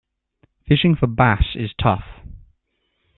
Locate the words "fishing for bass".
0.67-1.51